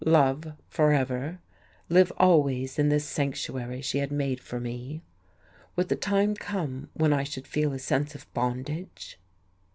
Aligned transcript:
Love 0.03 0.53
forever, 0.67 1.37
live 1.87 2.11
always 2.17 2.79
in 2.79 2.89
this 2.89 3.05
sanctuary 3.05 3.83
she 3.83 3.99
had 3.99 4.11
made 4.11 4.39
for 4.39 4.59
me? 4.59 5.03
Would 5.75 5.89
the 5.89 5.95
time 5.95 6.33
come 6.33 6.89
when 6.95 7.13
I 7.13 7.23
should 7.23 7.45
feel 7.45 7.71
a 7.71 7.77
sense 7.77 8.15
of 8.15 8.25
bondage?... 8.33 9.19